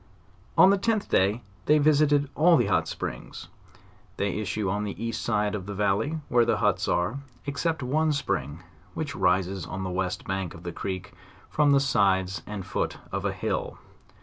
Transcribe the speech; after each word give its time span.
On 0.57 0.71
the 0.71 0.79
10th 0.79 1.09
they 1.11 1.77
visited 1.77 2.27
all 2.33 2.57
the 2.57 2.65
hot 2.65 2.87
springs. 2.87 3.49
They 4.17 4.39
issue 4.39 4.67
on 4.67 4.83
the 4.83 4.99
east 4.99 5.21
side 5.21 5.53
of 5.53 5.67
the 5.67 5.75
valley, 5.75 6.19
where 6.27 6.43
the 6.43 6.57
huts 6.57 6.87
are, 6.87 7.19
except 7.45 7.83
one 7.83 8.11
spring, 8.11 8.63
which 8.95 9.15
rises 9.15 9.67
on 9.67 9.83
the 9.83 9.91
west 9.91 10.25
bank 10.25 10.55
of 10.55 10.63
the 10.63 10.71
creek, 10.73 11.13
from 11.51 11.71
the 11.71 11.79
sides 11.79 12.41
and 12.47 12.65
foot 12.65 12.97
of 13.11 13.25
a 13.25 13.31
hill. 13.31 13.77